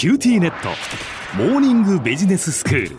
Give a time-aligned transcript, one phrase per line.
[0.00, 0.70] QTネット。
[1.36, 2.96] モーニングビジネススクール。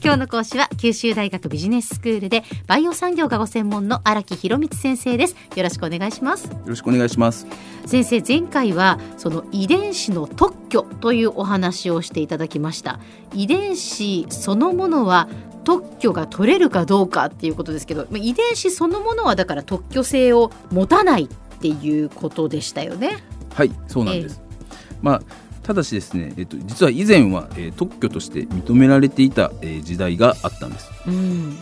[0.00, 5.34] 今日の講師は九州大学ビジネススクールでバイオ産業がご専門の荒木博光先生です。
[5.56, 6.46] よろしくお願いします。
[6.46, 7.48] よろしくお願いします。
[7.84, 13.00] 先生前回はその遺伝子の特許というお話をしていただきました。
[13.34, 15.28] 遺伝子そのものは
[15.64, 23.16] 特許が取れるかどうかっていうことですけど遺伝子そのものはだから特許性を持たないっていうことでしたよね。
[23.52, 31.58] はいそうなんです、えー、まあただしですね、えっと、実は以前は、えー、特許として認められていた、えー、時代があったんです、うん、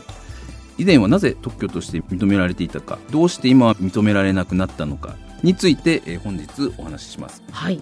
[0.76, 7.80] 以前はなぜ特許として認められていたかどうして今は認められなくなったのかについて、えー、本日お話しします、はい、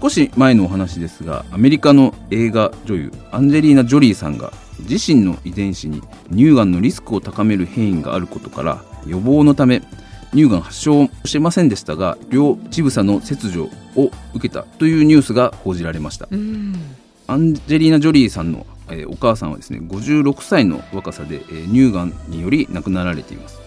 [0.00, 9.82] 少し前のお話ですがアメリカの映画女優アンジェリーナ・ジョリーさんが自身の遺伝子に乳がんのリスクを高める変異があることから予防のため
[10.32, 23.58] 乳がん発症してませんでしたが両乳房の切除を受けたというニュースが報じられました、アンジェリーナ・ジョリーさんの、えー、お母さんはですね56歳の若さで、えー、乳がんにより亡くなられています、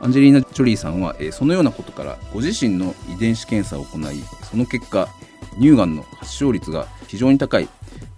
[0.00, 5.08] アンジェリーナ・ジョリーさんは、えー、そのようなことからご自身の遺伝子検査を行いその結果
[5.60, 7.68] 乳がんの発症率が非常に高い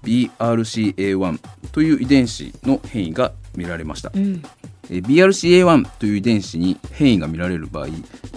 [0.03, 1.41] BRCA1
[1.73, 4.43] という遺伝子の変異が見られました、うん、
[4.91, 7.87] BRCA1 という遺伝子に変異が見られる場合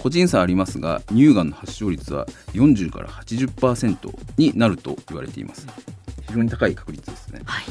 [0.00, 5.66] 個人差ありますが乳がんの発症率は40から80%になると言われています。
[6.28, 7.64] 非常に高い確率ですね、はい、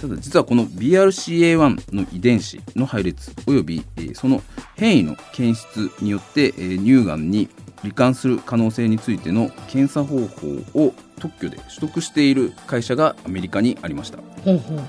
[0.00, 4.42] ただ実はこの BRCA1 の遺伝子の配列およびその
[4.74, 7.48] 変異の検出によって乳がんに
[7.82, 14.18] 罹患する可能性についての検査方法を特許で取得している会社がアメリカにありました。
[14.42, 14.80] ほうほう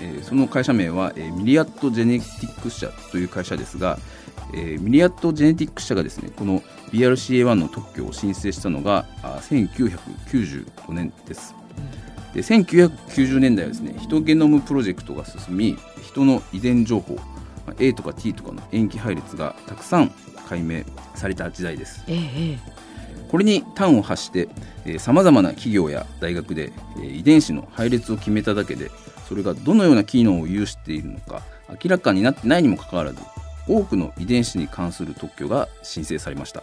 [0.00, 3.98] えー、その会社名は、えー、ミリアット・ジェネティック社という会社ですが、
[4.52, 6.60] えー、ミリアット・ジェネティック社がですねこの
[6.92, 11.54] BRCA1 の特許を申請したのがあ1995年です。
[12.34, 17.16] で1990年代はですねヒトゲノムプロジェクトが進み人の遺伝情報
[17.78, 20.12] A とか T とかの塩基配列がたくさん
[20.48, 20.82] 解明
[21.14, 22.04] された時代です。
[22.06, 22.58] ええ、
[23.28, 24.48] これに端を発して
[24.98, 28.90] さまざまな企業や大学で、えー、遺伝子の配列を決めただけで
[29.28, 31.42] それがどのような機能を有しているのか
[31.82, 33.18] 明らかになってないにもかかわらず
[33.66, 36.62] 多くの遺伝子に関する特許が申請されました。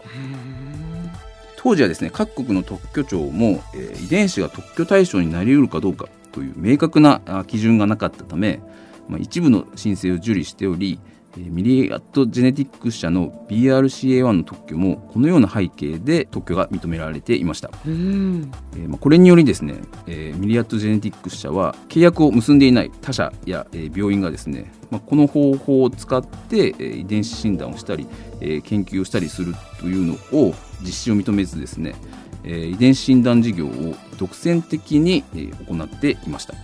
[1.57, 8.59] 当時はですね各国の特許庁も、えー、遺伝子が特許対象になりうるかどうかという明確な基準がなかったため、
[9.07, 10.99] まあ、一部の申請を受理しており
[11.37, 19.75] ミリアットジェネティック社の BRCA1 の特許もこのような背景で特許が認められていました、えー、まあ、これによりですね、
[20.07, 28.07] えー、ミリアットジェネティック社は契約を結んでいない他社や、えー、病院がですね、まあ、この方法を使って、えー、遺伝子診断をしたり、
[28.41, 31.95] えー、研究をしたりするというのを実施を認めずですね、
[32.43, 36.55] えー、遺伝子診断事業を独占的に、えー、行っていました。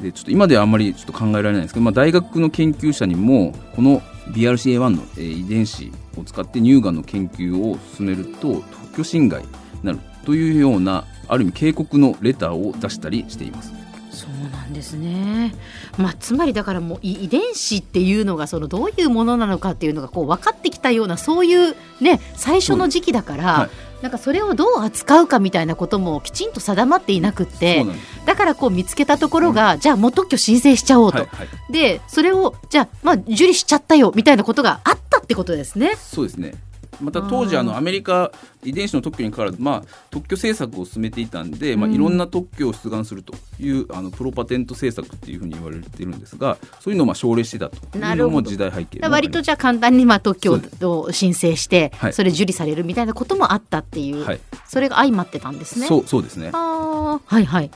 [0.00, 9.48] でちょっと今ではあんまりちょっと考えられないんですけど、まあ、大学の研究者にもこの BRCA1 の、え遺伝子を使って乳がんの研究を進めると特許侵害に
[9.82, 13.72] なるというようなある意味警告のレターを出したりしています。
[14.10, 15.54] そうなんですね、
[15.96, 23.70] まあ、つまりだからもう遺伝子っていうのがそのどういうものなのかっていうのがこう分かってきたようなそういう、ね、最初の時期だから、はい、
[24.02, 27.86] なんかそれをどう扱うかみたいなこともきちんと定まっていなくって
[28.26, 35.94] だからこう見つけたところが、うん、じゃあもう特許申請しちゃおうと、はいはい、でそれをじゃあまあ受理しちゃったよみたいなことがあったってことですね。
[35.96, 36.54] そうですね
[37.02, 38.32] また当時あのアメリカ
[38.64, 55.86] 遺伝子の特許に関わらず、まあ、特許政策を進めていたんで、まあ、いろんな特許を出願するというあのプロパテント政策っていうふうに言われているんですがそういうのをまあ奨励してたというのも時代背景割とじゃあ簡単にまあ特許を申請して、それ受理されるみたいなこともあったっていう、はい、それが相まってたんですね。
[55.86, 56.50] そうそうですね。
[56.52, 57.70] あはいはい。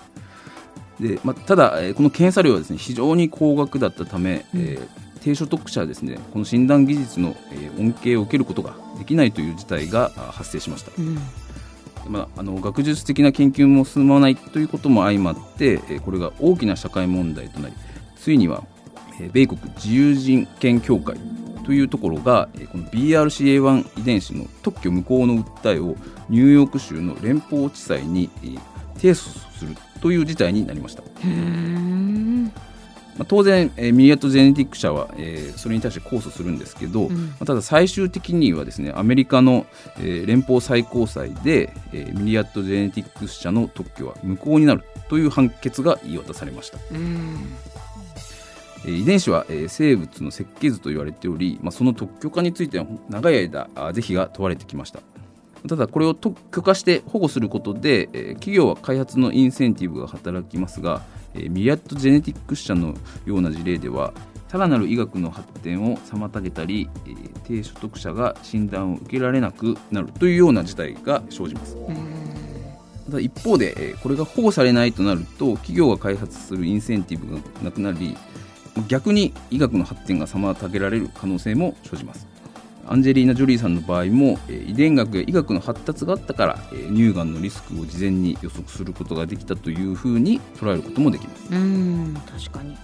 [1.01, 10.93] でまあ、ただ、えー、この検査料はです、ね、非常に高額だったため、うん、えー低所得者はですねこの診断技術の、え恩恵を受けることができないという事態が発生しました。
[10.97, 11.19] うん
[12.09, 17.75] まあ、あの学術的な研究も進まないということも相まってこれが大きな社会問題となり
[18.15, 18.63] ついには
[19.33, 21.17] 米国自由人権協会
[21.65, 25.97] というところがこの BRCA1 遺伝子の特許無効の訴えを
[26.29, 28.31] ニューヨーク州の連邦地裁に
[28.95, 29.15] 提訴
[29.59, 31.03] するという事態になりました。
[33.19, 39.67] まあ、当然、えー、ミリアット・ジェネティック社は、えー、それに対して控訴するんですけど、うん、まあ、ただ最終的にはですねアメリカの、
[39.99, 46.79] えー、連邦最高裁で、えー、ミリアット・ジェネティック社の特許は無効になるという判決が言い渡されました。
[46.93, 47.57] うん。
[48.87, 55.01] 遺伝子は、えー、生物の設計図と言われており、まあ、その特許化については長い間是非が問われてきました。
[55.69, 61.03] ただこれを特許化して保護することで、えー企業は開発のインセンティブが働きますが、
[61.37, 62.95] えーミリアットジェネティックス社の
[63.25, 64.13] ような事例では
[64.49, 71.77] さらなる医学の発展を妨げたり、えー低所得者が診断を受けられなくなるというような事態が生じます。
[73.07, 78.17] ただ一方で、えーこれが保護されないとなると企業が開発するインセンティブがなくなり
[78.89, 82.27] 逆に医学の発展が妨げられる可能性も生じます
[82.89, 92.77] アンジェリーナ・ジョリーさんの場合もえー遺伝学や医学の発達があったからえー乳がんのリスクを事前に予測することができたというふうに捉えることもできます、うん確かに。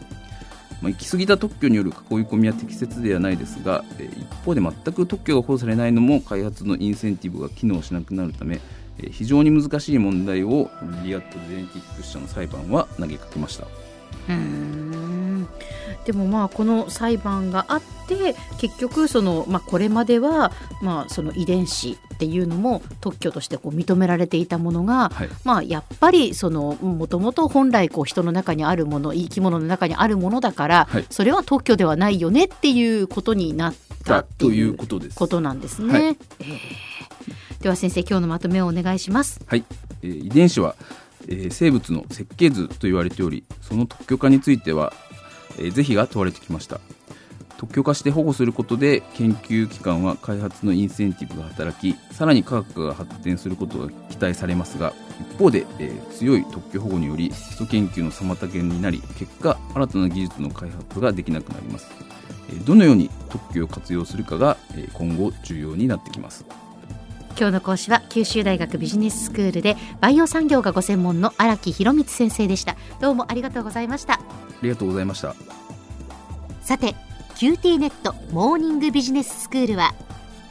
[0.80, 8.60] まあ、行き過ぎた特許による囲い込みは適切ではないですがえー一方で全く特許が保護されないのも開発のインセンティブが機能しなくなるため
[8.98, 10.70] えー非常に難しい問題を
[11.04, 13.66] リアット・ジェネティックス社の裁判は投げかけました。
[14.28, 14.81] うん
[16.04, 20.52] でもまあこの裁判があって結局その、まあ、これまでは、
[20.82, 25.28] まあ、その遺伝子っていうのも特許としてこう認められていたものが、はい。
[25.44, 31.06] まあ、やっぱりそのもともと本来こう人の中にあるもの生き物の中にあるものだから、はい。
[31.10, 33.74] それは特許ではないよねっていうことになっ
[34.04, 35.16] たってということです。
[35.16, 35.92] ことなんですね。
[35.92, 36.02] はい。
[36.04, 37.62] えー。
[37.62, 39.40] では先生今日のまとめをお願いします。
[39.46, 39.64] はい、
[40.02, 40.74] えー遺伝子は、
[41.28, 44.92] えー生物の設計図と言われておりその特許化については、
[45.58, 46.80] え是非が問われてきました。
[47.58, 61.88] 特許化して保護することで研究機関は開発のインセンティブが働きさらに科学が発展することが期待されますが一方で、えー強い特許保護により基礎研究の妨げになり結果新たな技術の開発ができなくなります。
[62.50, 66.44] えーどのように特許を活用するかがえー今後重要になってきます。
[67.38, 72.76] 今日の講師は九州大学ビジネススクールでバイオ産業がご専門の荒木博光先生でした。
[73.00, 74.20] どうもありがとうございました。
[74.62, 75.34] りがとうございました。
[76.62, 76.94] さて
[77.36, 79.94] QT ネットモーニングビジネススクールは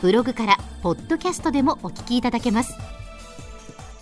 [0.01, 2.73] ブログからポッドキャストでもお聞きいただけます。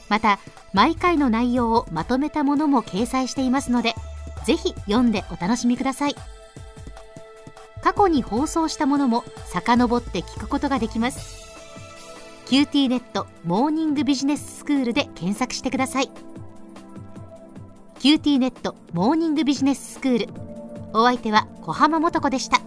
[0.09, 0.39] また
[0.73, 3.93] 毎回の内容をまとめたものも掲載していますので
[4.45, 6.15] ぜひ読んでお楽しみください。
[7.81, 11.47] 過去に放送したものも遡って聞くことができます。
[12.47, 16.09] QT ネットモーニングビジネススクールで検索してください。
[17.99, 20.33] QTネットモーニングビジネススクール。
[20.93, 22.61] お相手は小浜もとこでした。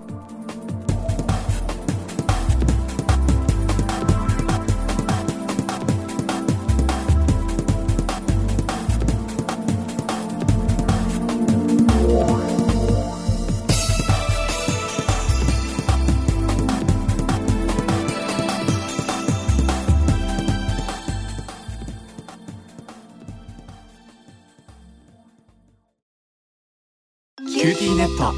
[27.49, 28.33] QTネット。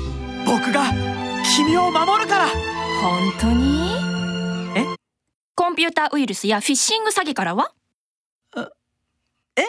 [0.47, 0.91] 僕が
[1.56, 2.47] 君を守るから。
[3.03, 3.93] 本当に？
[4.77, 4.87] え？
[5.55, 7.73] コンピューターウイルスやフィッシング詐欺からは？
[9.56, 9.62] え？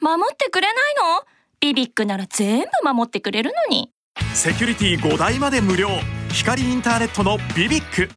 [0.00, 1.26] 守ってくれないの？
[1.60, 3.90] BBIQなら全部守ってくれるのに。
[4.34, 5.88] セキュリティ5台まで無料。
[6.32, 8.08] 光インターネットの BBIQ